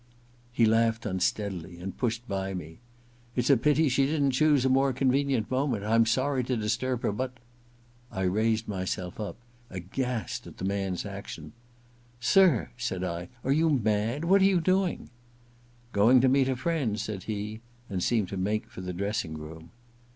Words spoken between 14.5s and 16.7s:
doing?'' Going to meet a